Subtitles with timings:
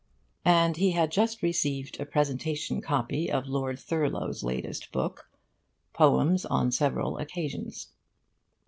[0.49, 5.29] And he had just received a presentation copy of Lord Thurloe's latest book,
[5.93, 7.89] 'Poems on Several Occasions.